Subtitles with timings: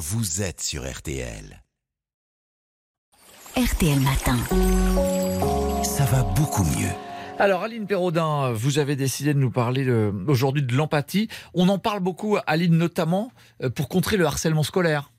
[0.00, 1.62] vous êtes sur RTL.
[3.54, 4.38] RTL Matin.
[5.84, 6.88] Ça va beaucoup mieux.
[7.38, 11.28] Alors Aline Perraudin, vous avez décidé de nous parler de- aujourd'hui de l'empathie.
[11.52, 13.30] On en parle beaucoup, Aline, notamment
[13.62, 15.09] euh, pour contrer le harcèlement scolaire.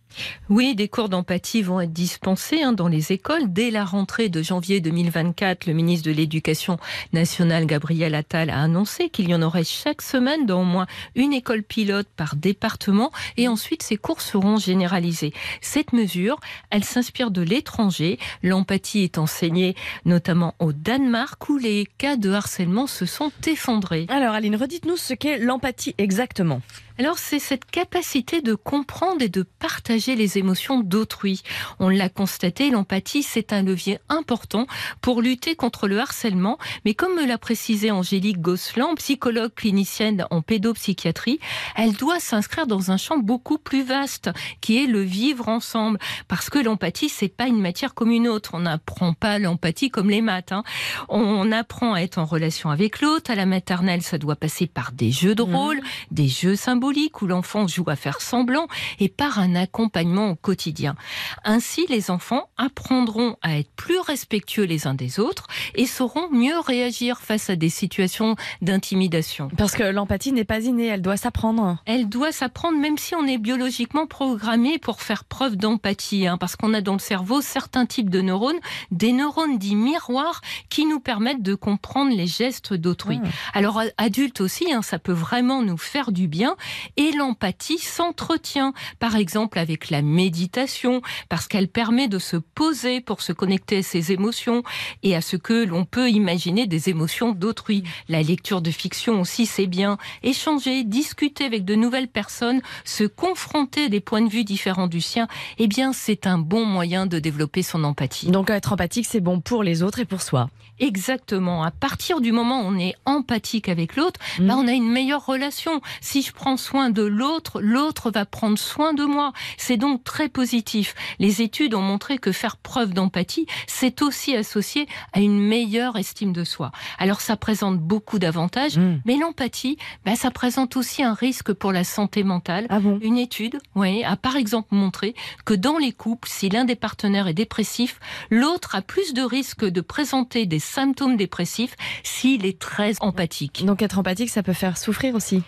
[0.50, 3.52] Oui, des cours d'empathie vont être dispensés hein, dans les écoles.
[3.52, 6.78] Dès la rentrée de janvier 2024, le ministre de l'Éducation
[7.14, 11.34] nationale, Gabriel Attal, a annoncé qu'il y en aurait chaque semaine dans au moins une
[11.34, 15.34] école pilote par département et ensuite ces cours seront généralisés.
[15.62, 18.20] Cette mesure, elle s'inspire de l'étranger.
[18.44, 24.06] L'empathie est enseignée notamment au Danemark où les cas de harcèlement se sont effondrés.
[24.10, 26.62] Alors Aline, redites-nous ce qu'est l'empathie exactement.
[27.02, 31.42] Alors c'est cette capacité de comprendre et de partager les émotions d'autrui.
[31.80, 34.68] On l'a constaté, l'empathie c'est un levier important
[35.02, 40.44] pour lutter contre le harcèlement, mais comme me l'a précisé Angélique Gosselin, psychologue clinicienne en
[40.44, 41.40] pédopsychiatrie,
[41.76, 44.30] elle doit s'inscrire dans un champ beaucoup plus vaste
[44.62, 45.98] qui est le vivre ensemble.
[46.28, 50.12] Parce que l'empathie c'est pas une matière comme une autre, on n'apprend pas l'empathie comme
[50.12, 50.62] les maths hein.
[51.10, 54.92] On apprend à être en relation avec l'autre, à la maternelle ça doit passer par
[54.92, 56.91] des jeux de rôle, des jeux symboliques
[57.22, 58.68] où l'enfant joue à faire semblant
[59.00, 60.96] et par un accompagnement au quotidien.
[61.44, 66.60] Ainsi, les enfants apprendront à être plus respectueux les uns des autres et sauront mieux
[66.60, 69.50] réagir face à des situations d'intimidation.
[69.58, 71.78] Parce que l'empathie n'est pas innée, elle doit s'apprendre.
[71.86, 76.56] Elle doit s'apprendre même si on est biologiquement programmé pour faire preuve d'empathie, hein, parce
[76.56, 78.60] qu'on a dans le cerveau certains types de neurones,
[78.92, 83.20] des neurones dits miroirs qui nous permettent de comprendre les gestes d'autrui.
[83.24, 83.28] Ah.
[83.54, 86.56] Alors a- adulte aussi, hein, ça peut vraiment nous faire du bien
[86.98, 93.22] et l'empathie s'entretient, par exemple avec la méditation, parce qu'elle permet de se poser pour
[93.22, 94.64] se connecter à ses émotions
[95.04, 97.84] et à ce que l'on peut imaginer des émotions d'autrui.
[98.10, 99.98] La lecture de fiction aussi, c'est bien.
[100.24, 105.02] Échanger, discuter avec de nouvelles personnes, se confronter à des points de vue différents du
[105.02, 105.28] sien,
[105.58, 108.32] eh bien, c'est un bon moyen de développer son empathie.
[108.32, 110.50] Donc être empathique, c'est bon pour les autres et pour soi.
[110.80, 111.64] Exactement.
[111.64, 115.26] À partir du moment où on est empathique avec l'autre, bah, on a une meilleure
[115.26, 115.82] relation.
[116.02, 119.34] Si je prends soin de l'autre, l'autre va prendre soin de moi.
[119.58, 120.96] C'est donc très positif.
[121.20, 126.34] Les études ont montré que faire preuve d'empathie, c'est aussi associé à une meilleure estime
[126.34, 126.72] de soi.
[127.00, 129.02] Alors ça présente beaucoup d'avantages, Mm.
[129.06, 132.68] mais l'empathie, bah, ça présente aussi un risque pour la santé mentale.
[132.70, 133.00] Ah bon?
[133.02, 137.28] Une étude oui, a par exemple montré que dans les couples, si l'un des partenaires
[137.28, 138.00] est dépressif,
[138.30, 143.66] l'autre a plus de risques de présenter des symptômes dépressifs s'il est très empathique.
[143.66, 145.42] Donc être empathique, ça peut faire souffrir aussi.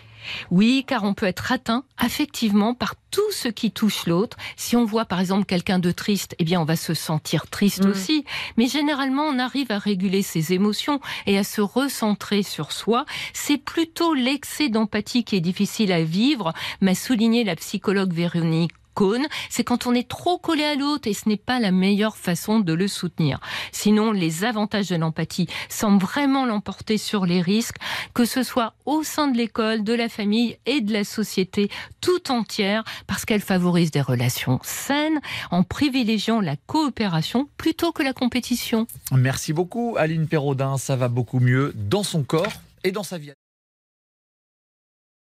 [0.50, 4.36] Oui, car on peut être atteint affectivement par tout ce qui touche l'autre.
[4.56, 7.84] Si on voit par exemple quelqu'un de triste, eh bien on va se sentir triste
[7.84, 7.90] Mm.
[7.90, 8.24] aussi.
[8.56, 13.04] Mais généralement, on arrive à réguler ses émotions et à se recentrer sur soi.
[13.32, 19.26] C'est plutôt l'excès d'empathie qui est difficile à vivre, m'a souligné la psychologue Véronique Cohn,
[19.50, 22.60] c'est quand on est trop collé à l'autre et ce n'est pas la meilleure façon
[22.60, 23.40] de le soutenir.
[23.72, 27.76] Sinon, les avantages de l'empathie semblent vraiment l'emporter sur les risques,
[28.14, 32.30] que ce soit au sein de l'école, de la famille et de la société tout
[32.30, 38.86] entière, parce qu'elle favorise des relations saines en privilégiant la coopération plutôt que la compétition.
[39.12, 40.78] Merci beaucoup, Aline Perraudin.
[40.78, 42.52] Ça va beaucoup mieux dans son corps
[42.84, 43.32] et dans sa vie.